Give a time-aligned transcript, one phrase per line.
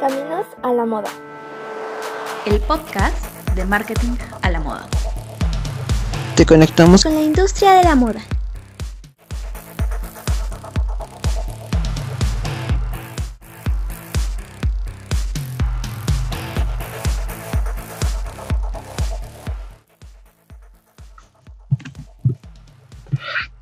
[0.00, 1.08] Caminos a la Moda.
[2.44, 3.16] El podcast
[3.54, 4.86] de marketing a la moda.
[6.36, 8.20] Te conectamos con la industria de la moda.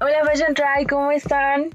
[0.00, 1.70] Hola Fashion Try, ¿cómo están?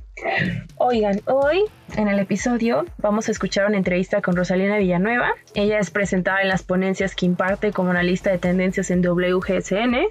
[0.82, 1.66] Oigan, hoy
[1.98, 5.34] en el episodio vamos a escuchar una entrevista con Rosalina Villanueva.
[5.53, 10.08] Ella es presentada en las ponencias que imparte como analista de tendencias en WGSN.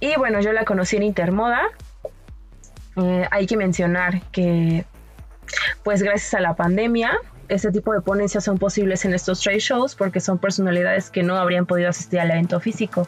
[0.00, 1.62] Y bueno, yo la conocí en Intermoda.
[2.96, 4.84] Eh, hay que mencionar que,
[5.84, 7.16] pues gracias a la pandemia,
[7.50, 11.36] este tipo de ponencias son posibles en estos trade shows porque son personalidades que no
[11.36, 13.06] habrían podido asistir al evento físico.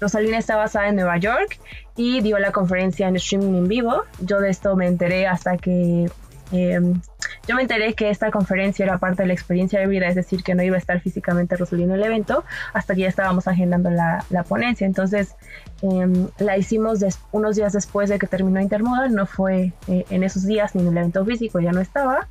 [0.00, 1.58] Rosalina está basada en Nueva York
[1.98, 4.04] y dio la conferencia en streaming en vivo.
[4.20, 6.08] Yo de esto me enteré hasta que
[6.52, 7.00] em,
[7.48, 10.44] yo me enteré que esta conferencia era parte de la experiencia de vida, es decir,
[10.44, 13.90] que no iba a estar físicamente Rosalina en el evento hasta que ya estábamos agendando
[13.90, 14.86] la, ponencia.
[14.86, 15.34] Entonces
[15.82, 17.00] em, la hicimos
[17.32, 20.88] unos días después de que terminó Intermoda, no fue eh, en esos días ni en
[20.88, 22.28] el evento físico, ya no estaba.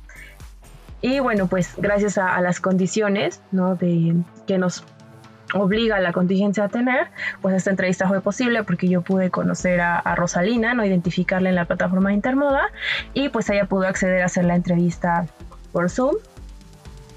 [1.02, 3.76] Y bueno, pues gracias a, las condiciones ¿no?
[3.76, 4.82] de, que nos
[5.54, 7.08] obliga la contingencia a tener,
[7.40, 11.64] pues esta entrevista fue posible porque yo pude conocer a, Rosalina, no identificarla en la
[11.64, 12.70] plataforma Intermoda
[13.14, 15.26] y pues ella pudo acceder a hacer la entrevista
[15.72, 16.16] por Zoom.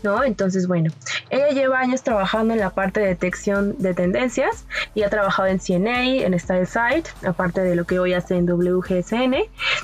[0.04, 0.24] ¿No?
[0.24, 0.92] Entonces, bueno,
[1.30, 4.66] ella lleva años trabajando en la parte de detección de tendencias
[4.96, 9.36] y ha trabajado en CNA, en StyleSite, aparte de lo que hoy hace en WGSN.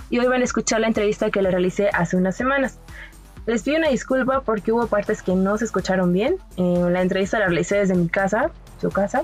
[0.09, 2.79] Y hoy van a escuchar la entrevista que le realicé hace unas semanas.
[3.47, 6.35] Les pido una disculpa porque hubo partes que no se escucharon bien.
[6.57, 9.23] Eh, la entrevista la realicé desde mi casa, su casa,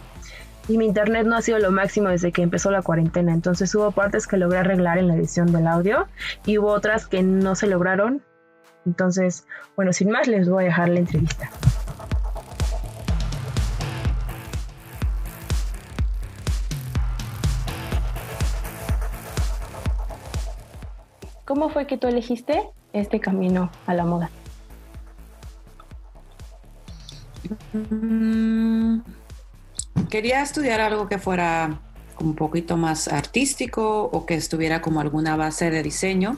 [0.70, 3.34] y mi internet no ha sido lo máximo desde que empezó la cuarentena.
[3.34, 6.08] Entonces hubo partes que logré arreglar en la edición del audio
[6.46, 8.24] y hubo otras que no se lograron.
[8.86, 11.50] Entonces, bueno, sin más, les voy a dejar la entrevista.
[21.64, 24.30] ¿Cómo fue que tú elegiste este camino a la moda?
[27.72, 29.00] Mm,
[30.10, 31.80] quería estudiar algo que fuera
[32.20, 36.38] un poquito más artístico o que estuviera como alguna base de diseño.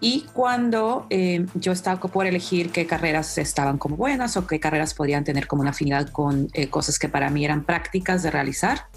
[0.00, 4.92] Y cuando eh, yo estaba por elegir qué carreras estaban como buenas o qué carreras
[4.92, 8.88] podían tener como una afinidad con eh, cosas que para mí eran prácticas de realizar,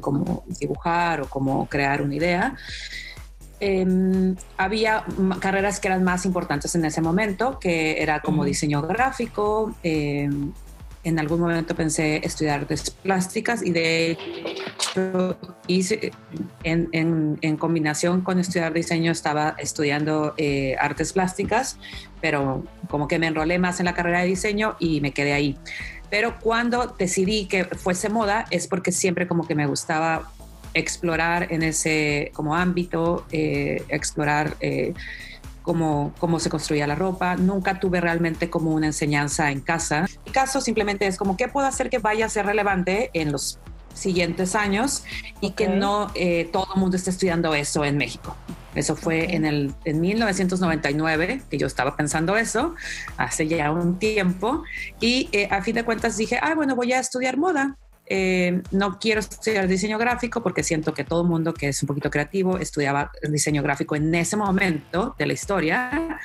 [0.00, 2.56] como dibujar o como crear una idea,
[3.58, 5.04] Em, había
[5.40, 9.74] carreras que eran más importantes en ese momento, que era como diseño gráfico.
[9.82, 10.52] Em,
[11.04, 16.10] en algún momento pensé estudiar artes plásticas y de hecho hice,
[16.64, 21.78] en, combinación con estudiar diseño estaba estudiando eh, artes plásticas,
[22.20, 25.56] pero como que me enrolé más en la carrera de diseño y me quedé ahí.
[26.10, 30.32] Pero cuando decidí que fuese moda es porque siempre como que me gustaba
[30.76, 34.92] explorar en ese como ámbito, eh, explorar eh,
[35.62, 37.36] cómo, cómo se construía la ropa.
[37.36, 40.06] Nunca tuve realmente como una enseñanza en casa.
[40.26, 43.58] Mi caso simplemente es como qué puedo hacer que vaya a ser relevante en los
[43.94, 45.04] siguientes años
[45.40, 48.36] y que no eh, todo el mundo esté estudiando eso en México.
[48.74, 52.74] Eso fue en, el, en 1999 que yo estaba pensando eso,
[53.16, 54.64] hace ya un tiempo,
[55.00, 57.78] y a fin de cuentas dije, ah, bueno, voy a estudiar moda.
[58.08, 62.08] Eh, no quiero estudiar diseño gráfico porque siento que todo mundo que es un poquito
[62.08, 66.20] creativo estudiaba diseño gráfico en ese momento de la historia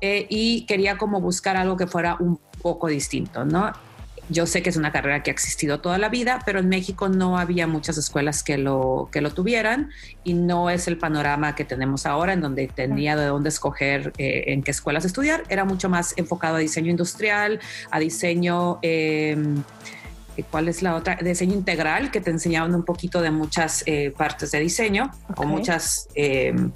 [0.00, 3.72] eh, y quería como buscar algo que fuera un poco distinto, ¿no?
[4.30, 7.10] Yo sé que es una carrera que ha existido toda la vida, pero en México
[7.10, 9.90] no había muchas escuelas que lo, que lo tuvieran
[10.24, 14.44] y no es el panorama que tenemos ahora en donde tenía de dónde escoger eh,
[14.46, 15.42] en qué escuelas estudiar.
[15.50, 17.60] Era mucho más enfocado a diseño industrial,
[17.90, 18.78] a diseño...
[20.36, 21.16] Em, ¿Cuál es la otra?
[21.16, 26.08] Diseño integral, que te enseñaban un poquito de muchas eh, partes de diseño o muchas
[26.14, 26.72] em,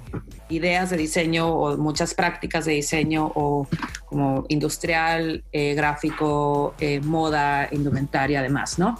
[0.49, 3.67] ideas de diseño o muchas prácticas de diseño o
[4.05, 8.99] como industrial, eh, gráfico, eh, moda, indumentaria, además, ¿no?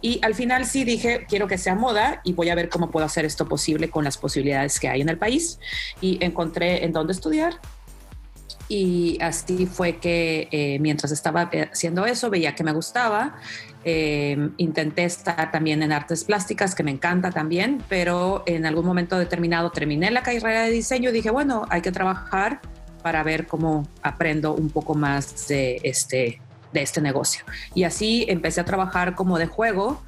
[0.00, 3.04] Y al final sí dije, quiero que sea moda y voy a ver cómo puedo
[3.04, 5.58] hacer esto posible con las posibilidades que hay en el país.
[6.00, 7.60] Y encontré en dónde estudiar
[8.68, 13.36] y así fue que mientras estaba haciendo eso veía que me gustaba
[13.84, 19.16] Em, intenté estar también en artes plásticas, que me encanta también, pero en algún momento
[19.16, 22.60] determinado terminé la carrera de diseño y dije, bueno, hay que trabajar
[23.02, 26.38] para ver cómo aprendo un poco más de este,
[26.72, 27.44] de este negocio.
[27.74, 30.02] Y así empecé a trabajar como de juego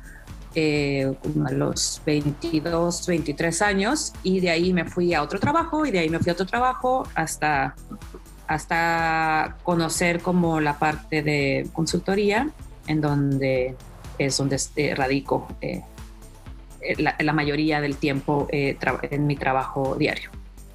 [0.57, 1.13] eh,
[1.47, 6.01] a los 22, 23 años y de ahí me fui a otro trabajo y de
[6.01, 7.77] ahí me fui a otro trabajo hasta
[8.51, 12.51] hasta conocer como la parte de consultoría,
[12.89, 13.77] en donde
[14.19, 15.85] es donde eh, radico eh,
[16.99, 20.31] la, mayoría del tiempo en mi trabajo diario.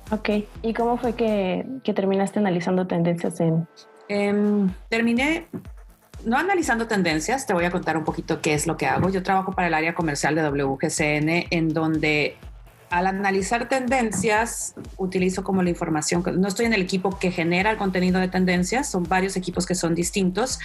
[0.10, 0.30] Ok,
[0.62, 3.68] ¿y cómo fue que, que terminaste analizando tendencias en...
[4.08, 5.48] Em, terminé
[6.24, 9.10] no analizando tendencias, te voy a contar un poquito qué es lo que hago.
[9.10, 12.38] Yo trabajo para el área comercial de WGCN, en donde
[12.90, 17.78] al analizar tendencias, utilizo como la información, no estoy en el equipo que genera el
[17.78, 20.60] contenido de tendencias, son varios equipos que son distintos,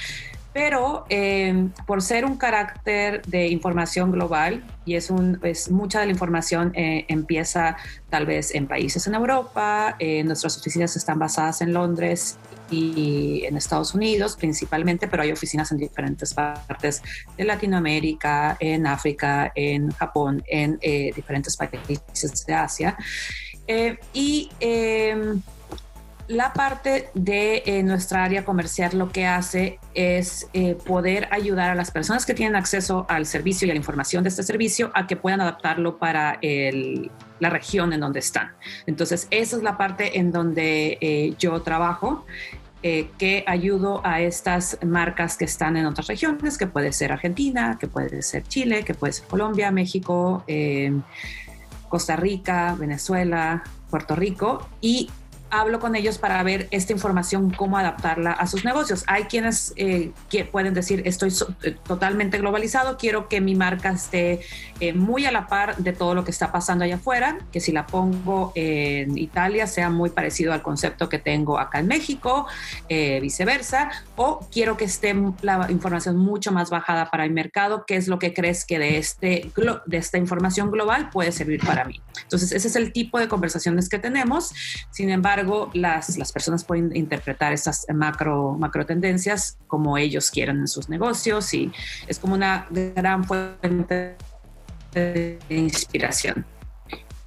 [0.53, 6.07] pero em, por ser un carácter de información global, y es, un, es mucha de
[6.07, 7.77] la información eh, empieza
[8.09, 12.39] tal vez en países en Europa, eh, nuestras oficinas están basadas en Londres
[12.71, 17.03] y en Estados Unidos principalmente, pero hay oficinas en diferentes partes
[17.37, 22.97] de Latinoamérica, en África, en Japón, en eh, diferentes países de Asia.
[24.13, 25.41] y em,
[26.31, 31.75] la parte de eh, nuestra área comercial lo que hace es eh, poder ayudar a
[31.75, 35.09] las personas que tienen acceso al servicio y a la información de este servicio a
[35.09, 36.39] que puedan adaptarlo para
[37.41, 38.53] la región en donde están.
[38.87, 42.25] Entonces, esa es la parte en donde eh, yo trabajo.
[42.83, 47.89] que ayudo a estas marcas que están en otras regiones, que puede ser Argentina, que
[47.89, 50.45] puede ser Chile, que puede ser Colombia, México,
[51.91, 55.11] Costa Rica, Venezuela, Puerto Rico, y
[55.51, 59.05] hablo con ellos para ver esta información, cómo adaptarla a sus negocios.
[59.07, 61.33] Hay quienes eh, que pueden decir, estoy
[61.63, 64.41] eh, totalmente globalizado, quiero que mi marca esté
[64.81, 67.73] eh, muy a la par de todo lo que está pasando allá afuera, que si
[67.73, 72.47] la pongo en Italia sea muy parecido al concepto que tengo acá en México,
[72.89, 78.09] viceversa, o quiero que esté la información mucho más bajada para el mercado, qué es
[78.09, 79.51] lo que crees que de, este,
[79.87, 82.01] de esta información global puede servir para mí.
[82.23, 84.53] Entonces, ese es el tipo de conversaciones que tenemos.
[84.91, 85.40] Sin embargo,
[85.75, 91.53] las, las personas pueden interpretar estas macro, macro tendencias como ellos quieran en sus negocios
[91.55, 91.73] y
[92.07, 94.17] es como una gran fuente
[94.93, 96.45] de inspiración.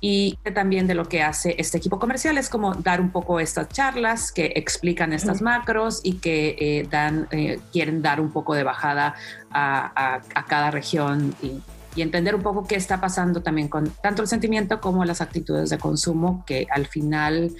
[0.05, 3.69] Y también de lo que hace este equipo comercial es como dar un poco estas
[3.69, 8.63] charlas que explican estas macros y que eh, dan, eh, quieren dar un poco de
[8.63, 9.15] bajada
[9.49, 11.61] a, a, a cada región y
[11.95, 15.69] y entender un poco qué está pasando también con tanto el sentimiento como las actitudes
[15.69, 17.51] de consumo que al final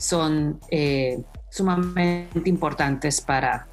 [0.00, 3.66] son eh, sumamente importantes para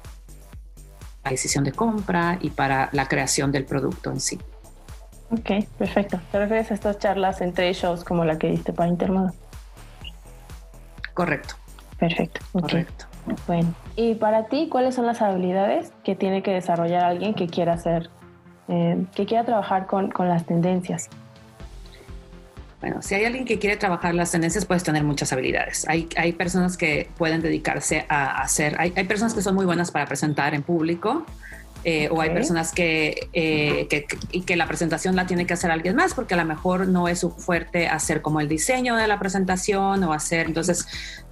[1.24, 4.38] la decisión de compra y para la creación del producto en sí.
[5.30, 6.20] Ok, perfecto.
[6.30, 9.32] ¿Te refieres a estas charlas entre shows como la que diste para Intermoda?
[11.14, 11.54] Correcto.
[11.98, 12.40] Perfecto.
[12.52, 13.06] Correcto.
[13.46, 17.74] Bueno, y para ti, ¿cuáles son las habilidades que tiene que desarrollar alguien que quiera
[17.74, 18.10] hacer,
[18.68, 21.10] eh, que quiera trabajar con, con las tendencias?
[22.80, 25.84] Bueno, si hay alguien que quiere trabajar las tendencias, puedes tener muchas habilidades.
[25.88, 29.90] Hay, hay personas que pueden dedicarse a hacer, hay, hay personas que son muy buenas
[29.90, 31.26] para presentar en público,
[31.84, 35.70] eh, o hay personas que, eh, que, y que la presentación la tiene que hacer
[35.70, 39.06] alguien más porque a lo mejor no es su fuerte hacer como el diseño de
[39.06, 40.86] la presentación o hacer, entonces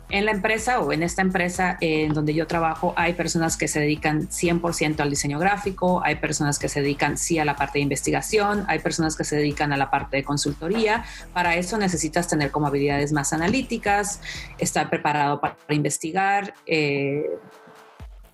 [0.09, 3.81] en la empresa o en esta empresa en donde yo trabajo hay personas que se
[3.81, 7.83] dedican 100% al diseño gráfico, hay personas que se dedican sí a la parte de
[7.83, 11.05] investigación, hay personas que se dedican a la parte de consultoría.
[11.33, 14.21] Para eso necesitas tener como habilidades más analíticas,
[14.59, 16.55] estar preparado para, investigar.
[16.67, 17.25] Eh,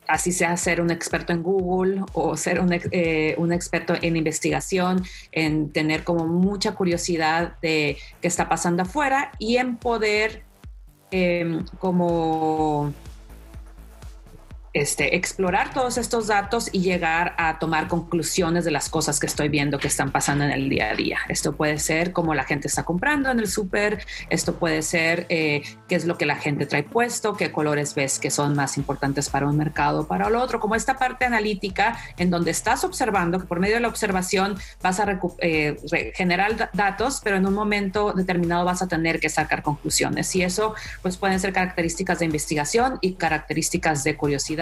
[0.08, 5.72] así sea ser un experto en Google o ser eh, un, experto en investigación, en
[5.72, 10.42] tener como mucha curiosidad de qué está pasando afuera y en poder
[11.12, 12.90] Em, como
[14.72, 19.50] este, explorar todos estos datos y llegar a tomar conclusiones de las cosas que estoy
[19.50, 21.18] viendo que están pasando en el día a día.
[21.28, 25.62] Esto puede ser cómo la gente está comprando en el súper, esto puede ser eh,
[25.88, 29.28] qué es lo que la gente trae puesto, qué colores ves que son más importantes
[29.28, 33.46] para un mercado para el otro, como esta parte analítica en donde estás observando, que
[33.46, 35.76] por medio de la observación vas a eh,
[36.14, 40.34] generar datos, pero en un momento determinado vas a tener que sacar conclusiones.
[40.34, 44.61] Y eso pues pueden ser características de investigación y características de curiosidad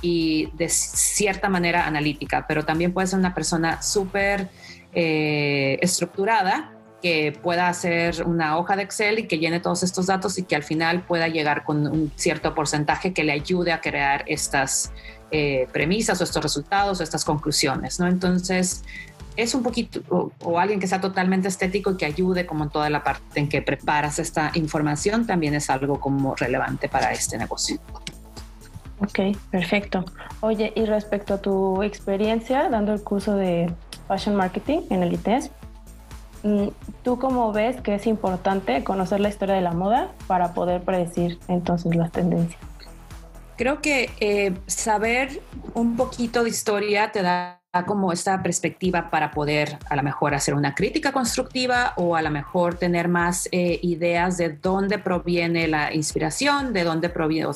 [0.00, 4.48] y de cierta manera analítica, pero también puede ser una persona súper
[4.92, 10.38] eh, estructurada que pueda hacer una hoja de Excel y que llene todos estos datos
[10.38, 14.24] y que al final pueda llegar con un cierto porcentaje que le ayude a crear
[14.26, 14.92] estas
[15.30, 18.08] eh, premisas o estos resultados o estas conclusiones, ¿no?
[18.08, 18.82] Entonces,
[19.36, 22.70] es un poquito, o, o, alguien que sea totalmente estético y que ayude como en
[22.70, 27.38] toda la parte en que preparas esta información, también es algo como relevante para este
[27.38, 27.78] negocio.
[29.00, 30.04] Ok, perfecto.
[30.40, 33.72] Oye, y respecto a tu experiencia dando el curso de
[34.08, 35.50] Fashion Marketing en el ITES,
[36.42, 36.68] mm,
[37.02, 41.38] ¿tú cómo ves que es importante conocer la historia de la moda para poder predecir
[41.48, 42.60] entonces las tendencias?
[43.56, 45.42] Creo que eh, saber
[45.74, 50.54] un poquito de historia te da como esta perspectiva para poder a lo mejor hacer
[50.54, 55.92] una crítica constructiva o a lo mejor tener más eh, ideas de dónde proviene la
[55.92, 57.48] inspiración, de dónde proviene,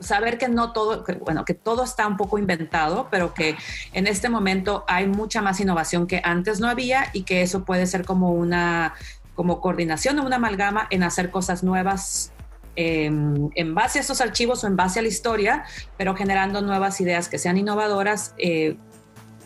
[0.00, 3.56] saber que no todo, bueno, que todo está un poco inventado, pero que
[3.92, 7.86] en este momento hay mucha más innovación que antes no había y que eso puede
[7.86, 8.94] ser como una
[9.34, 12.32] como coordinación o una amalgama en hacer cosas nuevas
[12.76, 15.64] Em, en base a estos archivos o en base a la historia,
[15.96, 18.76] pero generando nuevas ideas que sean innovadoras, eh,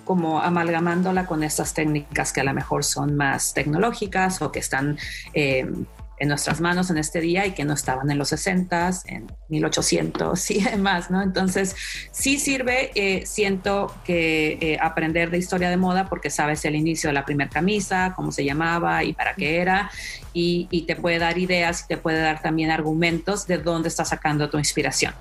[0.04, 4.99] como amalgamándola con estas técnicas que a lo mejor son más tecnológicas o que están
[5.32, 5.87] em,
[6.25, 10.50] en nuestras manos en este día y que no estaban en los 60, en 1800
[10.50, 11.23] y demás, ¿no?
[11.23, 11.76] Entonces,
[12.11, 17.09] sí sirve, eh, siento que eh, aprender de historia de moda porque sabes el inicio
[17.09, 19.90] de la primera camisa, cómo se llamaba y para qué era,
[20.33, 24.09] y, y te puede dar ideas y te puede dar también argumentos de dónde estás
[24.09, 25.14] sacando tu inspiración.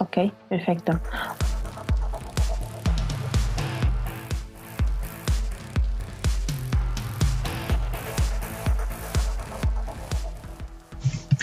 [0.00, 1.00] Ok, perfecto.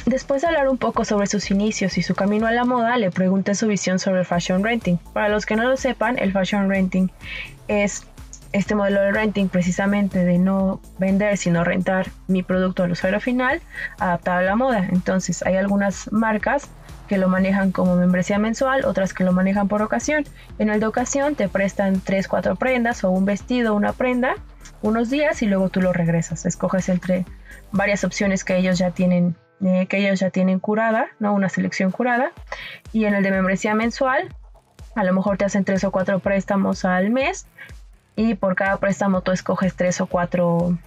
[0.06, 3.10] Después de hablar un poco sobre sus inicios y su camino a la moda, le
[3.10, 4.98] pregunté su visión sobre el fashion renting.
[5.14, 7.10] Para los que no lo sepan, el fashion renting
[7.70, 8.06] es
[8.52, 13.62] este modelo de renting precisamente de no vender sino rentar mi producto al usuario final
[13.98, 14.88] adaptado a la moda.
[14.92, 16.70] Entonces hay algunas marcas
[17.08, 20.26] que lo manejan como membresía mensual, otras que lo manejan por ocasión.
[20.60, 24.36] En el de ocasión te prestan 3, 4 prendas o un vestido, una prenda,
[24.82, 26.46] unos días y luego tú lo regresas.
[26.46, 27.26] Escoges entre
[27.72, 31.34] varias opciones que ellos ya tienen eh, que ellos ya tienen curada, ¿no?
[31.34, 32.32] Una selección curada.
[32.92, 34.30] Y en el de membresía mensual,
[34.96, 37.48] a lo mejor te hacen tres o cuatro préstamos al mes
[38.16, 40.78] y por cada préstamo tú escoges tres o cuatro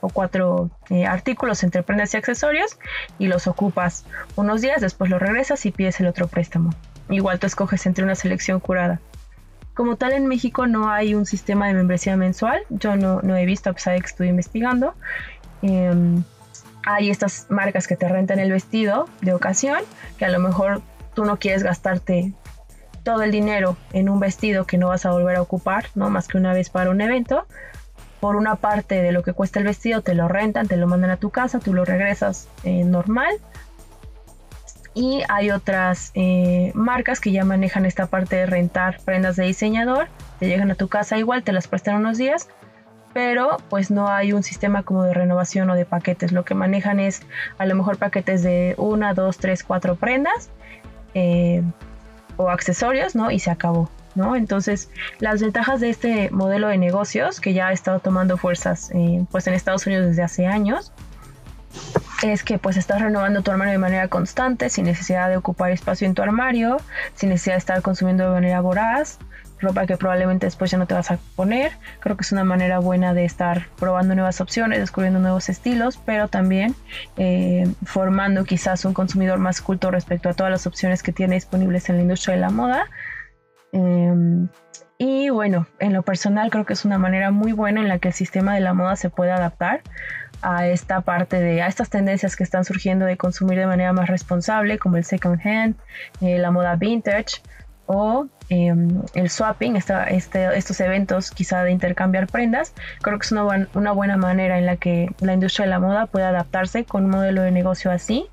[0.00, 2.78] o cuatro eh, artículos entre prendas y accesorios
[3.18, 4.04] y los ocupas
[4.34, 6.70] unos días, después los regresas y pides el otro préstamo.
[7.08, 9.00] Igual tú escoges entre una selección curada.
[9.74, 13.44] Como tal en México no hay un sistema de membresía mensual, yo no, no he
[13.46, 14.94] visto a pesar de que estoy investigando.
[15.62, 16.22] Em,
[16.86, 19.80] hay estas marcas que te rentan el vestido de ocasión,
[20.16, 20.80] que a lo mejor
[21.14, 22.32] tú no quieres gastarte
[23.02, 26.28] todo el dinero en un vestido que no vas a volver a ocupar, no más
[26.28, 27.46] que una vez para un evento.
[28.20, 31.10] Por una parte de lo que cuesta el vestido te lo rentan, te lo mandan
[31.10, 33.34] a tu casa, tú lo regresas eh, normal.
[34.94, 40.08] Y hay otras eh, marcas que ya manejan esta parte de rentar prendas de diseñador,
[40.38, 42.48] te llegan a tu casa igual, te las prestan unos días
[43.16, 46.32] pero pues no hay un sistema como de renovación o de paquetes.
[46.32, 47.22] Lo que manejan es
[47.56, 50.50] a lo mejor paquetes de una, dos, tres, cuatro prendas
[51.14, 51.62] eh,
[52.36, 53.30] o accesorios, ¿no?
[53.30, 54.36] Y se acabó, ¿no?
[54.36, 59.24] Entonces, las ventajas de este modelo de negocios que ya ha estado tomando fuerzas eh,
[59.30, 60.92] pues en Estados Unidos desde hace años
[62.22, 66.06] es que pues estás renovando tu armario de manera constante, sin necesidad de ocupar espacio
[66.06, 66.76] en tu armario,
[67.14, 69.18] sin necesidad de estar consumiendo de manera voraz,
[69.60, 71.72] ropa que probablemente después ya no te vas a poner.
[72.00, 76.28] Creo que es una manera buena de estar probando nuevas opciones, descubriendo nuevos estilos, pero
[76.28, 76.74] también
[77.16, 81.88] eh, formando quizás un consumidor más culto respecto a todas las opciones que tiene disponibles
[81.88, 82.86] en la industria de la moda.
[83.72, 84.48] Em,
[84.98, 88.08] y bueno, en lo personal creo que es una manera muy buena en la que
[88.08, 89.82] el sistema de la moda se puede adaptar
[90.42, 94.08] a esta parte de, a estas tendencias que están surgiendo de consumir de manera más
[94.08, 95.76] responsable, como el second hand,
[96.20, 97.42] eh, la moda vintage,
[97.86, 103.68] o em, el swapping, este, estos eventos quizá de intercambiar prendas, creo que es una,
[103.74, 107.10] una, buena manera en la que la industria de la moda puede adaptarse con un
[107.10, 108.26] modelo de negocio así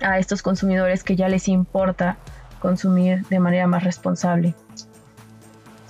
[0.00, 2.16] a estos consumidores que ya les importa
[2.60, 4.54] consumir de manera más responsable.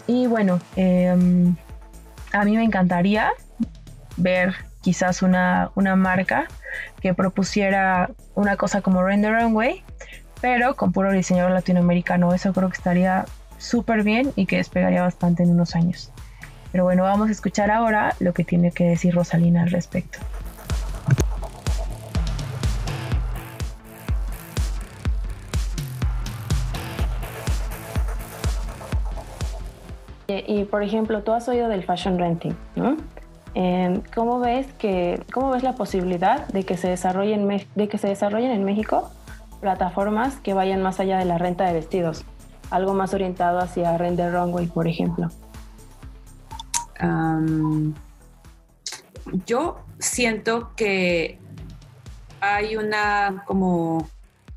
[0.07, 1.55] Y bueno, em,
[2.33, 3.31] a mí me encantaría
[4.17, 6.49] ver quizás una, una marca
[7.01, 9.85] que propusiera una cosa como Render Runway,
[10.41, 12.33] pero con puro diseñador latinoamericano.
[12.35, 13.25] Eso creo que estaría
[13.59, 16.11] súper bien y que despegaría bastante en unos años.
[16.73, 20.19] Pero bueno, vamos a escuchar ahora lo que tiene que decir Rosalina al respecto.
[30.47, 32.97] Y por ejemplo, tú has oído del fashion renting, ¿no?
[33.55, 38.07] Em, ¿Cómo ves que, cómo ves la posibilidad de que se desarrollen, de que se
[38.07, 39.11] desarrollen en México
[39.61, 42.25] plataformas que vayan más allá de la renta de vestidos,
[42.71, 45.29] algo más orientado hacia render runway, por ejemplo.
[49.47, 51.39] yo siento que
[52.41, 54.09] hay una como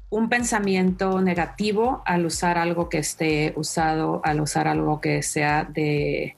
[0.09, 6.35] un pensamiento negativo al usar algo que esté usado, al usar algo que sea de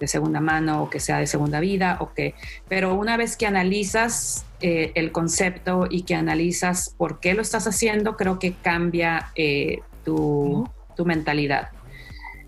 [0.00, 2.34] de segunda mano o que sea de segunda vida, o que,
[2.68, 7.66] pero una vez que analizas eh, el concepto y que analizas por qué lo estás
[7.66, 11.68] haciendo, creo que cambia eh, tu, tu, mentalidad.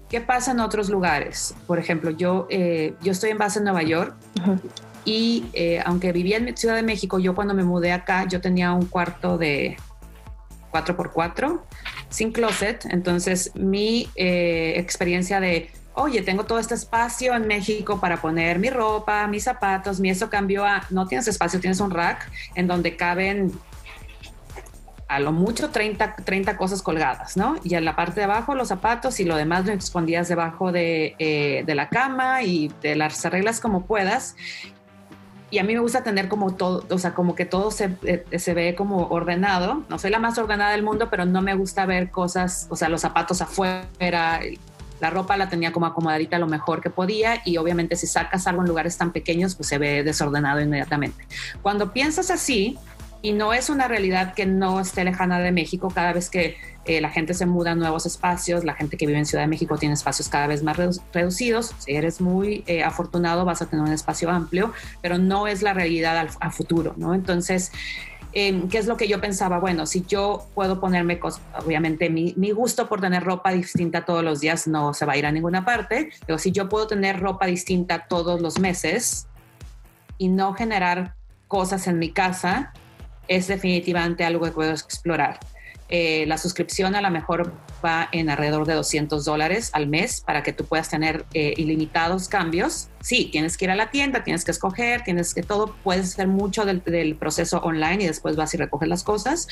[0.08, 1.54] ¿Qué pasa en otros lugares?
[1.66, 4.14] Por ejemplo, yo, eh, yo estoy en base en Nueva York
[5.04, 5.44] y
[5.84, 9.36] aunque vivía en Ciudad de México, yo cuando me mudé acá, yo tenía un cuarto
[9.36, 9.76] de
[10.70, 11.60] 4x4
[12.08, 18.58] sin closet, entonces mi experiencia de oye, tengo todo este espacio en México para poner
[18.58, 22.66] mi ropa, mis zapatos, mi eso cambió a, no tienes espacio, tienes un rack en
[22.66, 23.52] donde caben
[25.12, 27.56] a lo mucho 30, 30 cosas colgadas, ¿no?
[27.62, 31.14] Y en la parte de abajo los zapatos y lo demás lo escondías debajo de,
[31.18, 34.36] eh, de la cama y te las arreglas como puedas.
[35.50, 38.24] Y a mí me gusta tener como todo, o sea, como que todo se, eh,
[38.38, 39.84] se ve como ordenado.
[39.90, 42.88] No soy la más ordenada del mundo, pero no me gusta ver cosas, o sea,
[42.88, 44.40] los zapatos afuera,
[45.02, 48.62] la ropa la tenía como acomodadita lo mejor que podía y obviamente si sacas algo
[48.62, 51.26] en lugares tan pequeños, pues se ve desordenado inmediatamente.
[51.60, 52.78] Cuando piensas así,
[53.20, 57.00] y no es una realidad que no esté lejana de México, cada vez que eh,
[57.00, 59.76] la gente se muda a nuevos espacios, la gente que vive en Ciudad de México
[59.76, 60.76] tiene espacios cada vez más
[61.12, 65.62] reducidos, si eres muy eh, afortunado vas a tener un espacio amplio, pero no es
[65.62, 67.14] la realidad al, futuro, ¿no?
[67.14, 67.72] Entonces,
[68.34, 69.58] Em, ¿Qué es lo que yo pensaba?
[69.58, 71.20] Bueno, si yo puedo ponerme,
[71.64, 75.26] obviamente mi, gusto por tener ropa distinta todos los días no se va a ir
[75.26, 79.26] a ninguna parte, pero si yo puedo tener ropa distinta todos los meses
[80.16, 81.14] y no generar
[81.46, 82.72] cosas en mi casa,
[83.28, 85.38] es definitivamente algo que puedo explorar.
[85.94, 87.52] Eh, la suscripción a lo mejor
[87.84, 92.28] va en alrededor de 200 dólares al mes para que tú puedas tener eh, ilimitados
[92.28, 92.88] cambios.
[93.02, 96.28] Sí, tienes que ir a la tienda, tienes que escoger, tienes que todo, puedes hacer
[96.28, 96.80] mucho del,
[97.16, 99.48] proceso online y después vas y recoges las cosas,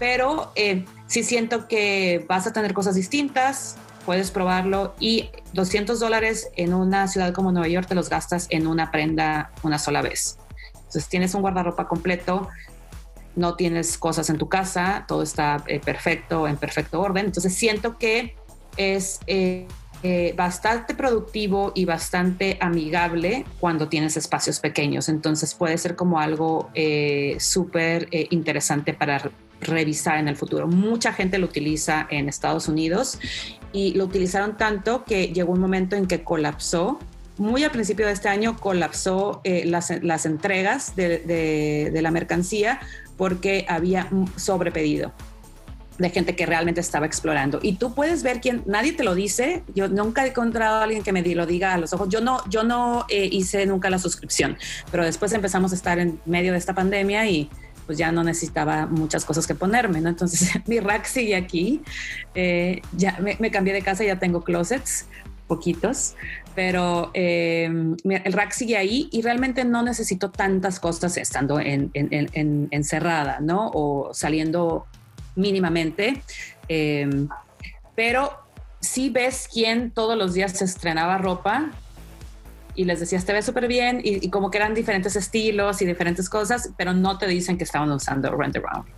[0.00, 6.48] pero eh, sí siento que vas a tener cosas distintas, puedes probarlo y 200 dólares
[6.56, 10.38] en una ciudad como Nueva York te los gastas en una prenda una sola vez.
[10.74, 12.48] Entonces tienes un guardarropa completo,
[13.38, 17.26] no tienes cosas en tu casa, todo está eh, perfecto, en perfecto orden.
[17.26, 18.34] Entonces siento que
[18.76, 19.66] es eh,
[20.02, 25.08] eh, bastante productivo y bastante amigable cuando tienes espacios pequeños.
[25.08, 26.70] Entonces puede ser como algo
[27.38, 30.66] súper interesante para revisar en el futuro.
[30.66, 33.18] Mucha gente lo utiliza en Estados Unidos
[33.72, 36.98] y lo utilizaron tanto que llegó un momento en que colapsó
[37.38, 39.90] muy al principio de este año colapsó las,
[40.26, 42.80] entregas de, la mercancía
[43.18, 45.12] porque había sobrepedido
[45.98, 47.58] de gente que realmente estaba explorando.
[47.60, 49.64] Y tú puedes ver quién, nadie te lo dice.
[49.74, 52.08] Yo nunca he encontrado a alguien que me lo diga a los ojos.
[52.08, 54.56] Yo no, yo no eh, hice nunca la suscripción,
[54.90, 57.50] pero después empezamos a estar en medio de esta pandemia y
[57.86, 60.08] pues ya no necesitaba muchas cosas que ponerme, ¿no?
[60.08, 61.82] Entonces mi rack sigue aquí.
[62.34, 65.06] Eh, ya me, me, cambié de casa, ya tengo closets,
[65.48, 66.14] poquitos,
[66.58, 67.70] pero eh,
[68.02, 71.92] el rack sigue ahí y realmente no necesito tantas cosas estando en,
[72.72, 73.70] encerrada, ¿no?
[73.72, 74.84] O saliendo
[75.36, 76.20] mínimamente.
[76.66, 77.28] Em,
[77.94, 78.32] pero
[78.80, 81.70] si ves quién todos los días se estrenaba ropa
[82.74, 86.28] y les decías, te ves súper bien, y, como que eran diferentes estilos y diferentes
[86.28, 88.88] cosas, pero no te dicen que estaban usando Rent Around.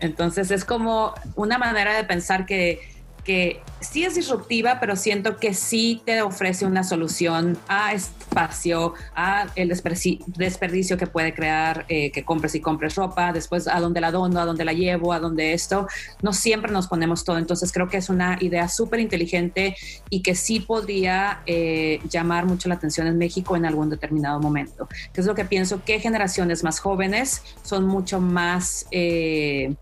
[0.00, 2.80] Entonces es como una manera de pensar que
[3.24, 9.46] que sí es disruptiva, pero siento que sí te ofrece una solución a espacio, a
[9.54, 14.10] el desperdicio que puede crear eh, que compres y compres ropa, después a dónde la
[14.10, 15.86] dono, a dónde la llevo, a dónde esto.
[16.22, 19.76] No siempre nos ponemos todo, entonces creo que es una idea súper inteligente
[20.10, 24.88] y que sí podría eh, llamar mucho la atención en México en algún determinado momento.
[25.12, 28.86] Que es lo que pienso que generaciones más jóvenes son mucho más...
[28.90, 29.74] Eh,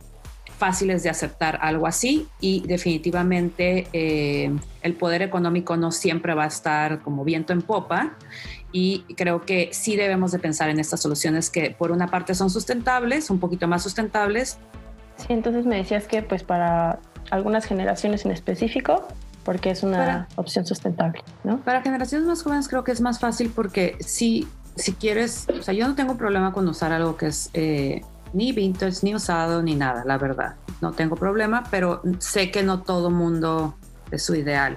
[0.60, 6.48] fáciles de aceptar algo así y definitivamente eh, el poder económico no siempre va a
[6.48, 8.12] estar como viento en popa
[8.70, 12.50] y creo que sí debemos de pensar en estas soluciones que por una parte son
[12.50, 14.58] sustentables, un poquito más sustentables.
[15.16, 16.98] Sí, entonces me decías que pues para
[17.30, 19.08] algunas generaciones en específico,
[19.44, 21.60] porque es una opción sustentable, ¿no?
[21.62, 24.46] Para generaciones más jóvenes creo que es más fácil porque si,
[24.76, 27.48] si quieres, o sea, yo no tengo problema con usar algo que es...
[27.54, 30.56] Eh, ni vintage, ni usado, ni nada, la verdad.
[30.80, 33.76] No tengo problema, pero sé que no todo mundo
[34.10, 34.76] es su ideal.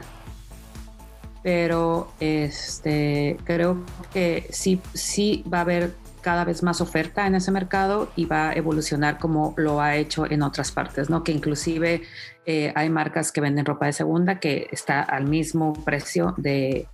[1.43, 7.51] Pero este, creo que sí, sí va a haber cada vez más oferta en ese
[7.51, 11.23] mercado y va a evolucionar como lo ha hecho en otras partes, ¿no?
[11.23, 12.01] Que inclusive
[12.45, 16.87] eh, hay marcas que venden ropa de segunda que está al mismo precio de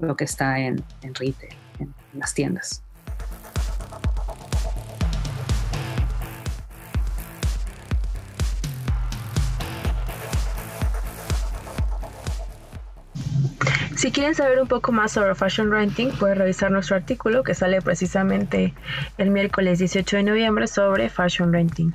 [0.00, 1.88] lo que está en, en en
[2.20, 2.83] las tiendas.
[14.04, 17.80] Si quieren saber un poco más sobre Fashion Renting, pueden revisar nuestro artículo que sale
[17.80, 18.74] precisamente
[19.16, 21.94] el miércoles 18 de noviembre sobre Fashion Renting,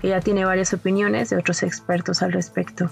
[0.00, 2.90] que ya tiene varias opiniones de otros expertos al respecto.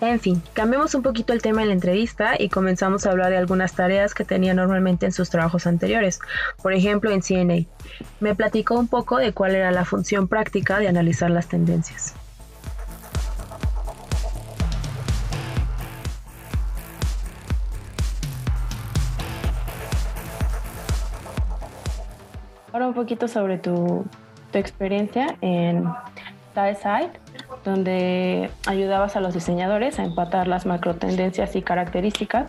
[0.00, 3.36] En fin, cambiemos un poquito el tema en la entrevista y comenzamos a hablar de
[3.36, 6.18] algunas tareas que tenía normalmente en sus trabajos anteriores,
[6.62, 7.66] por ejemplo en CNA.
[8.20, 12.14] Me platicó un poco de cuál era la función práctica de analizar las tendencias.
[22.72, 24.04] Ahora un poquito sobre tu,
[24.50, 25.84] tu experiencia en
[26.54, 27.10] Side,
[27.64, 32.46] donde ayudabas a los diseñadores a empatar las macro tendencias y características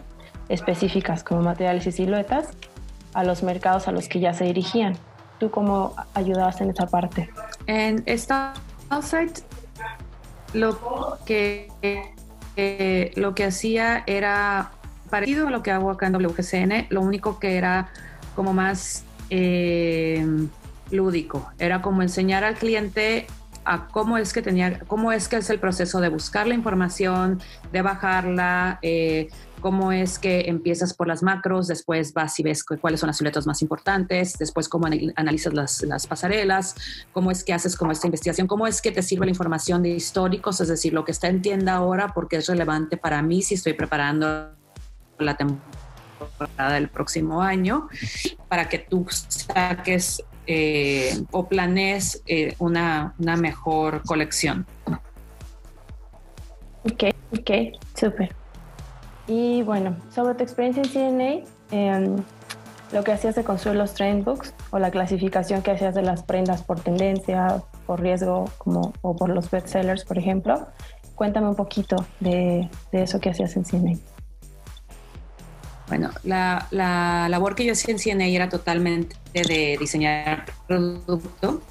[0.50, 2.50] específicas como materiales y siluetas
[3.14, 4.96] a los mercados a los que ya se dirigían.
[5.40, 7.30] ¿Tú cómo ayudabas en esa parte?
[7.68, 9.34] En Side,
[10.54, 11.70] lo que,
[12.56, 14.72] eh, lo que hacía era
[15.10, 17.90] parecido a lo que hago acá en WGCN, lo único que era
[18.36, 20.26] como más eh,
[20.92, 21.50] lúdico.
[21.60, 23.28] Era como enseñar al cliente
[23.66, 27.42] a cómo es que tenía, cómo es que es el proceso de buscar la información,
[27.72, 29.30] de bajarla, eh,
[29.62, 33.48] cómo es que empiezas por las macros, después vas y ves cuáles son las siluetas
[33.48, 36.76] más importantes, después cómo analizas las, las, pasarelas,
[37.14, 39.90] cómo es que haces como esta investigación, cómo es que te sirve la información de
[39.90, 43.54] históricos, es decir, lo que está en tienda ahora porque es relevante para mí si
[43.56, 44.52] estoy preparando
[45.18, 45.83] la temporada
[46.58, 47.88] del próximo año
[48.48, 54.66] para que tú saques eh, o planees eh, una, una, mejor colección.
[56.84, 57.52] Ok, ok,
[57.96, 58.36] súper.
[59.28, 62.18] Y bueno, sobre tu experiencia en CNA, em,
[62.92, 66.24] lo que hacías de construir los trend books o la clasificación que hacías de las
[66.24, 70.68] prendas por tendencia, por riesgo como, o por los bestsellers, por ejemplo.
[71.16, 74.12] Cuéntame un poquito de, de eso que hacías en CNA.
[75.88, 76.67] Bueno, la,
[77.30, 81.62] labor que yo hacía en CNA era totalmente de diseñar producto,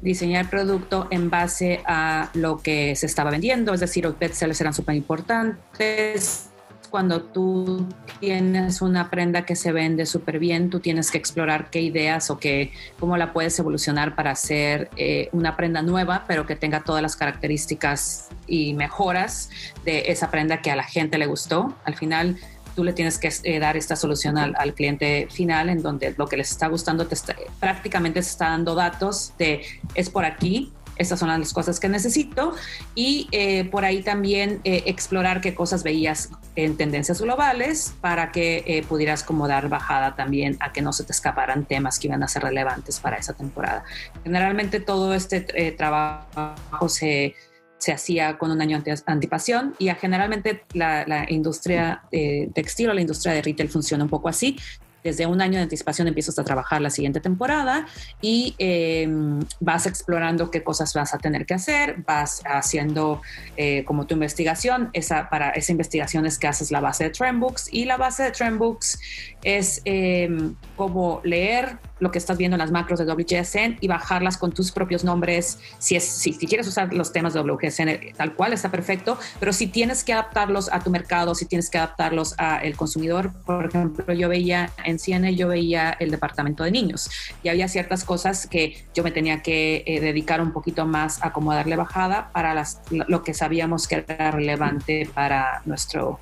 [0.00, 4.74] diseñar producto en base a lo que se estaba vendiendo, es decir, los bestsellers eran
[4.74, 6.44] súper importantes.
[6.90, 7.86] Cuando tú
[8.18, 12.38] tienes una prenda que se vende súper bien, tú tienes que explorar qué ideas o
[12.38, 17.02] qué, cómo la puedes evolucionar para hacer eh, una prenda nueva, pero que tenga todas
[17.02, 19.50] las características y mejoras
[19.84, 21.76] de esa prenda que a la gente le gustó.
[21.84, 22.38] Al final,
[22.78, 26.36] tú le tienes que eh, dar esta solución al, cliente final en donde lo que
[26.36, 27.16] les está gustando te
[27.58, 29.62] prácticamente se está dando datos de
[29.96, 32.54] es por aquí, estas son las cosas que necesito
[32.94, 38.84] y eh, por ahí también eh, explorar qué cosas veías en tendencias globales para que
[38.88, 42.28] pudieras como dar bajada también a que no se te escaparan temas que iban a
[42.28, 43.82] ser relevantes para esa temporada.
[44.22, 45.40] Generalmente todo este
[45.72, 47.34] trabajo se
[47.78, 53.00] se hacía con un año de anticipación y generalmente la, industria de textil o la
[53.00, 54.56] industria de retail funciona un poco así.
[55.04, 57.86] Desde un año de anticipación empiezas a trabajar la siguiente temporada
[58.20, 63.22] y em, vas explorando qué cosas vas a tener que hacer, vas haciendo
[63.56, 67.72] eh, como tu investigación, esa, para esa investigación es que haces la base de Trendbooks
[67.72, 68.98] y la base de Trendbooks
[69.44, 74.36] es em, como leer lo que estás viendo en las macros de WGSN y bajarlas
[74.36, 75.58] con tus propios nombres.
[75.78, 79.66] Si, es, si, quieres usar los temas de WGSN tal cual, está perfecto, pero si
[79.66, 84.28] tienes que adaptarlos a tu mercado, si tienes que adaptarlos al consumidor, por ejemplo, yo
[84.28, 87.10] veía en CN yo veía el departamento de niños
[87.42, 91.32] y había ciertas cosas que yo me tenía que eh, dedicar un poquito más a
[91.32, 96.20] cómo darle bajada para las, lo que sabíamos que era relevante para nuestro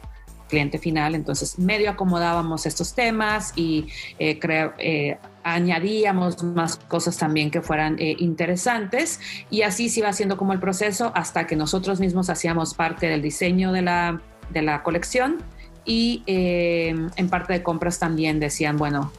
[0.48, 1.14] cliente final.
[1.14, 3.86] Entonces, medio acomodábamos estos temas y
[4.18, 4.38] eh,
[4.78, 10.58] eh, añadíamos más cosas también que fueran interesantes y así se iba haciendo como el
[10.58, 15.38] proceso hasta que nosotros mismos hacíamos parte del diseño de la, de la colección
[15.86, 19.12] y eh, en parte de compras también decían, bueno,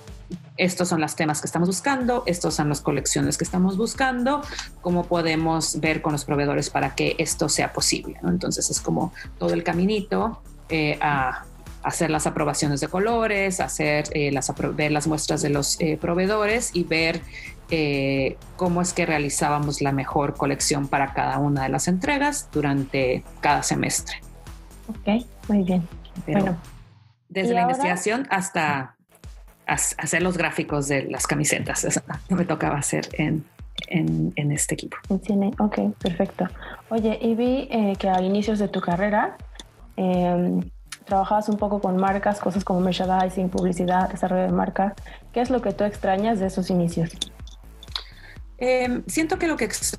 [0.58, 4.42] estos son los temas que estamos buscando, estos son las colecciones que estamos buscando,
[4.82, 8.20] cómo podemos ver con los proveedores para que esto sea posible.
[8.24, 11.44] Entonces es como todo el caminito eh, a
[11.84, 16.84] hacer las aprobaciones de colores, hacer eh, las, ver las muestras de los proveedores y
[16.84, 17.22] ver
[18.56, 23.62] cómo es que realizábamos la mejor colección para cada una de las entregas durante cada
[23.62, 24.22] semestre.
[24.90, 25.86] Ok, muy bien
[26.26, 26.58] bueno,
[27.30, 28.96] desde la investigación hasta
[29.66, 33.46] hacer los gráficos de las camisetas, eso me tocaba hacer en,
[33.88, 34.98] en, este equipo.
[35.10, 36.46] Ok, perfecto.
[36.90, 39.38] Oye, y vi eh, que a inicios de tu carrera
[39.98, 40.62] em,
[41.06, 44.96] trabajabas un poco con marcas, cosas como merchandising, publicidad, desarrollo de marca.
[45.34, 47.12] ¿Qué es lo que tú extrañas de esos inicios?
[48.58, 49.98] Em, siento que lo que extraño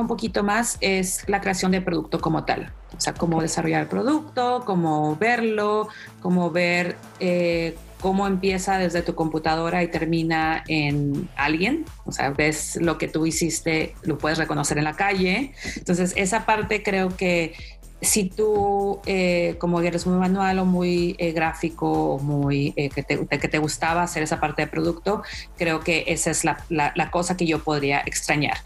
[0.00, 3.86] un poquito más es la creación de producto como tal O sea, cómo desarrollar el
[3.86, 5.88] producto, cómo verlo,
[6.20, 11.84] cómo ver eh, cómo empieza desde tu computadora y termina en alguien.
[12.04, 15.52] O sea, ves lo que tú hiciste, lo puedes reconocer en la calle.
[15.76, 17.54] Entonces, esa parte creo que
[18.00, 23.26] si tú, eh, como eres muy manual o muy eh, gráfico, muy eh, que, te,
[23.26, 25.22] que, te, gustaba hacer esa parte de producto,
[25.58, 28.56] creo que esa es la, la, la cosa que yo podría extrañar.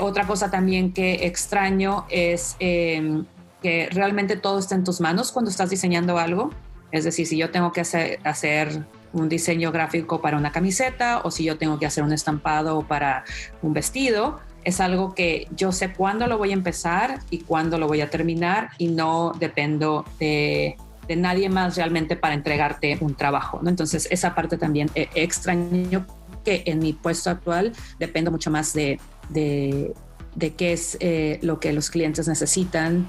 [0.00, 3.24] otra cosa también que extraño es em,
[3.62, 6.50] que realmente todo está en tus manos cuando estás diseñando algo.
[6.92, 11.30] Es decir, si yo tengo que hacer, hacer un diseño gráfico para una camiseta o
[11.30, 13.24] si yo tengo que hacer un estampado para
[13.62, 17.86] un vestido, es algo que yo sé cuándo lo voy a empezar y cuándo lo
[17.86, 20.76] voy a terminar y no dependo de,
[21.06, 23.60] de nadie más realmente para entregarte un trabajo.
[23.62, 23.70] ¿no?
[23.70, 26.04] Entonces, esa parte también eh, extraño
[26.44, 28.98] que en mi puesto actual dependo mucho más de,
[29.28, 29.94] de,
[30.34, 33.06] de qué es eh, lo que los clientes necesitan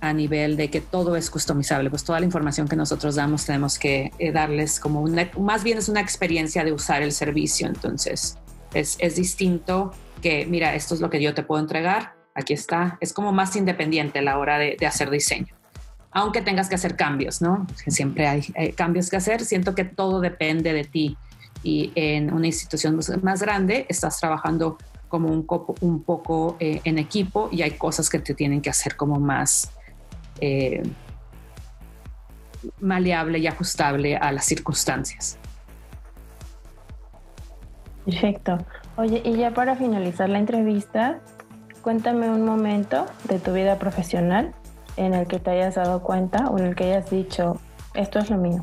[0.00, 3.76] a nivel de que todo es customizable, pues toda la información que nosotros damos tenemos
[3.76, 8.38] que eh, darles como una, más bien es una experiencia de usar el servicio, entonces
[8.72, 9.90] es, es distinto
[10.22, 13.56] que, mira, esto es lo que yo te puedo entregar, aquí está, es como más
[13.56, 15.54] independiente a la hora de, hacer diseño.
[16.10, 17.66] Aunque tengas que hacer cambios, ¿no?
[17.86, 21.16] Siempre hay, hay, cambios que hacer, siento que todo depende de ti.
[21.62, 25.46] Y en una institución más grande estás trabajando como un,
[25.80, 29.70] un poco eh, en equipo y hay cosas que te tienen que hacer como más
[30.40, 30.82] eh,
[32.80, 35.38] maleable y ajustable a las circunstancias.
[38.04, 38.58] Perfecto.
[38.96, 41.20] Oye, y ya para finalizar la entrevista,
[41.82, 44.54] cuéntame un momento de tu vida profesional
[44.96, 47.60] en el que te hayas dado cuenta o en el que hayas dicho,
[47.94, 48.60] esto es lo mío.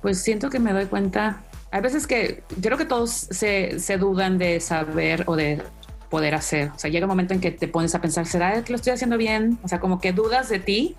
[0.00, 1.40] Pues siento que me doy cuenta.
[1.72, 5.60] Hay veces que creo que todos se, se dudan de saber o de
[6.08, 6.70] poder hacer.
[6.74, 8.92] O sea, llega un momento en que te pones a pensar, ¿será que lo estoy
[8.92, 9.58] haciendo bien?
[9.64, 10.96] O sea, como que dudas de ti,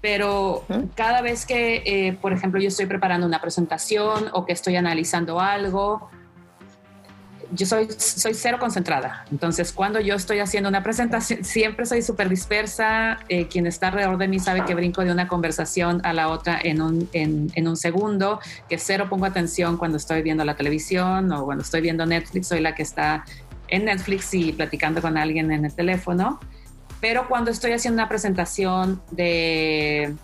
[0.00, 4.76] pero cada vez que, eh, por ejemplo, yo estoy preparando una presentación o que estoy
[4.76, 6.08] analizando algo,
[7.54, 9.24] yo soy, soy cero concentrada.
[9.30, 13.18] Entonces, cuando yo estoy haciendo una presentación, siempre soy súper dispersa.
[13.28, 16.58] Eh, quien está alrededor de mí sabe que brinco de una conversación a la otra
[16.62, 21.32] en un, en, en, un segundo, que cero pongo atención cuando estoy viendo la televisión
[21.32, 23.24] o cuando estoy viendo Netflix, soy la que está
[23.68, 26.40] en Netflix y platicando con alguien en el teléfono,
[27.00, 30.14] pero cuando estoy haciendo una presentación de,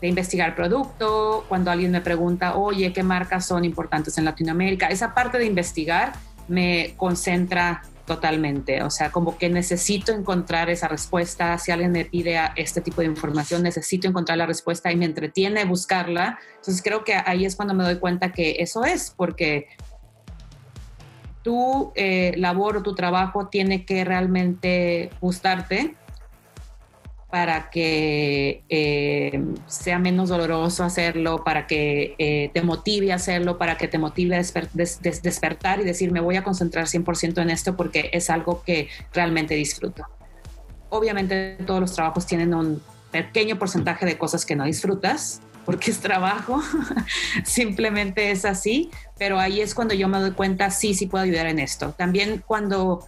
[0.00, 4.86] de investigar producto, cuando alguien me pregunta, oye, ¿qué marcas son importantes en Latinoamérica?
[4.86, 6.12] Esa parte de investigar
[6.48, 12.40] me concentra totalmente, o sea, como que necesito encontrar esa respuesta, si alguien me pide
[12.56, 17.14] este tipo de información, necesito encontrar la respuesta y me entretiene buscarla, entonces creo que
[17.14, 19.66] ahí es cuando me doy cuenta que eso es, porque
[21.42, 25.94] tu eh, labor o tu trabajo tiene que realmente gustarte
[27.30, 33.76] para que eh, sea menos doloroso hacerlo, para que eh, te motive a hacerlo, para
[33.76, 37.42] que te motive a desper des des despertar y decir, me voy a concentrar 100%
[37.42, 40.04] en esto porque es algo que realmente disfruto.
[40.88, 46.00] Obviamente todos los trabajos tienen un pequeño porcentaje de cosas que no disfrutas, porque es
[46.00, 46.62] trabajo,
[47.44, 51.46] simplemente es así, pero ahí es cuando yo me doy cuenta, sí, sí puedo ayudar
[51.46, 51.92] en esto.
[51.92, 53.06] También cuando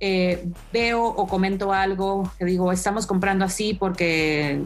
[0.00, 4.62] eh, veo o comento algo, que digo, estamos comprando así porque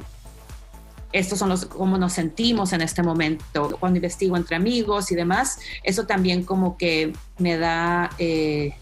[1.13, 5.59] estos son los cómo nos sentimos en este momento, cuando investigo entre amigos y demás,
[5.83, 8.75] eso también como que me da eh,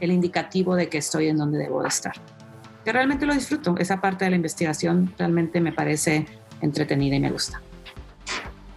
[0.00, 2.14] el indicativo de que estoy en donde debo de estar.
[2.84, 6.26] Que realmente lo disfruto, esa parte de la investigación realmente me parece
[6.60, 7.60] entretenida y me gusta.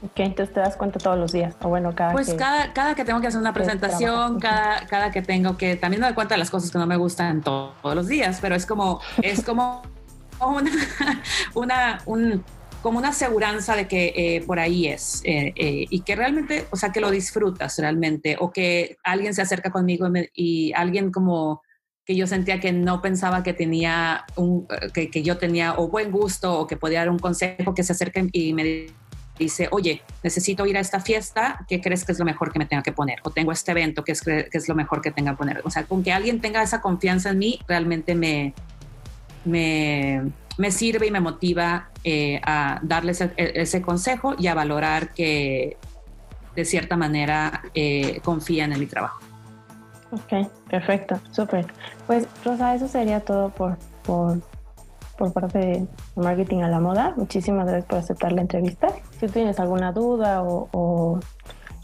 [0.04, 2.96] Ok, entonces te das cuenta todos los días, o bueno, cada Pues que, cada, cada
[2.96, 6.34] que tengo que hacer una presentación, cada, cada que tengo que, también me doy cuenta
[6.34, 9.44] de las cosas que no me gustan todo, todos los días, pero es como, es
[9.46, 9.84] como
[10.40, 10.72] una,
[11.54, 12.44] una, un,
[12.82, 16.78] como una aseguranza de que eh, por ahí es eh, eh, y que realmente, o
[16.78, 21.12] sea, que lo disfrutas realmente, o que alguien se acerca conmigo y, me, y alguien
[21.12, 21.62] como
[22.04, 26.12] que yo sentía que no pensaba que tenía un, que, que, yo tenía o buen
[26.12, 28.88] gusto o que podía dar un consejo que se acerque y me
[29.42, 32.66] dice, oye, necesito ir a esta fiesta, ¿qué crees que es lo mejor que me
[32.66, 33.20] tenga que poner?
[33.24, 35.62] O tengo este evento, ¿qué es, que es lo mejor que tenga que poner?
[35.64, 38.54] O sea, con que alguien tenga esa confianza en mí, realmente me,
[39.46, 45.14] me, me sirve y me motiva eh, a darles ese, ese, consejo y a valorar
[45.14, 45.78] que
[46.56, 49.22] de cierta manera eh, confían en mi trabajo.
[50.12, 51.68] Ok, perfecto, súper.
[52.06, 54.42] Pues Rosa, eso sería todo por, por
[55.22, 57.14] por parte de Marketing a la Moda.
[57.16, 58.88] Muchísimas gracias por aceptar la entrevista.
[59.22, 61.20] Si tienes alguna duda o, o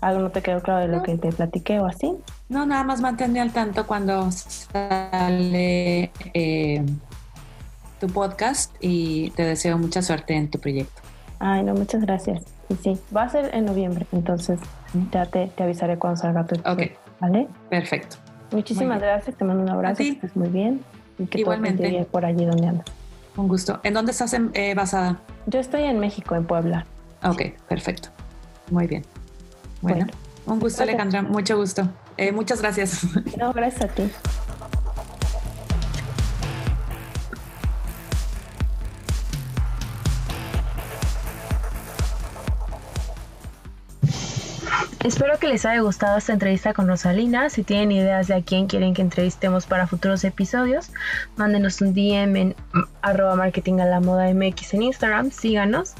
[0.01, 2.15] algo no te quedó claro de lo que te platiqué o así.
[2.49, 6.83] No, nada más manténme al tanto cuando sale eh,
[7.99, 11.01] tu podcast y te deseo mucha suerte en tu proyecto.
[11.39, 12.43] Ay, no, muchas gracias.
[12.69, 14.59] Y sí, va a ser en noviembre, entonces
[15.11, 16.55] ya te, te avisaré cuando salga tu.
[16.69, 16.91] Ok.
[17.19, 17.47] ¿Vale?
[17.69, 18.17] Perfecto.
[18.51, 20.81] Muchísimas gracias, te mando un abrazo, que estés muy bien
[21.19, 21.87] y que Igualmente.
[21.91, 22.85] todo por allí donde andas.
[23.35, 23.79] Un gusto.
[23.83, 25.19] ¿En dónde estás en- eh, basada?
[25.45, 26.85] Yo estoy en México, en Puebla.
[27.23, 28.09] Ok, perfecto.
[28.71, 29.03] Muy bien.
[29.81, 30.13] Bueno, Bueno.
[30.45, 30.99] un gusto, Gracias.
[31.05, 31.21] Alejandra.
[31.23, 31.89] Mucho gusto.
[32.17, 33.01] Eh, muchas gracias.
[33.37, 34.09] No, gracias a ti.
[45.03, 47.49] Espero que les haya gustado esta entrevista con Rosalina.
[47.49, 50.89] Si tienen ideas de a quién quieren que entrevistemos para futuros episodios,
[51.37, 52.55] mándenos un DM en
[53.01, 55.93] arroba marketing a la moda MX en Instagram, síganos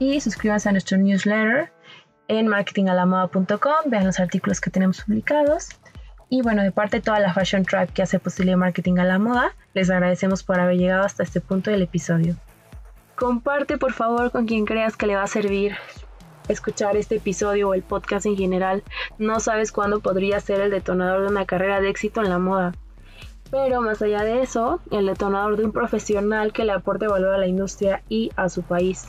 [0.00, 1.70] y suscríbanse a nuestro newsletter
[2.26, 5.68] en marketingalamoda.com, vean los artículos que tenemos publicados.
[6.28, 9.18] Y bueno, de parte de toda la Fashion Track que hace posible Marketing a la
[9.18, 12.36] Moda, les agradecemos por haber llegado hasta este punto del episodio.
[13.14, 15.76] Comparte por favor con quien creas que le va a servir
[16.48, 18.82] escuchar este episodio o el podcast en general.
[19.18, 22.72] No sabes cuándo podría ser el detonador de una carrera de éxito en la moda.
[23.50, 27.38] Pero más allá de eso, el detonador de un profesional que le aporte valor a
[27.38, 29.08] la industria y a su país.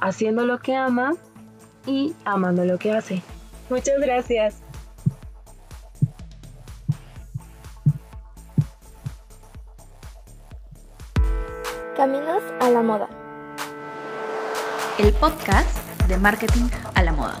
[0.00, 1.12] Haciendo lo que ama
[1.86, 3.22] y amando lo que hace.
[3.70, 4.56] Muchas gracias.
[11.96, 13.08] Caminos a la moda.
[14.98, 15.78] El podcast
[16.08, 17.38] de marketing a la moda.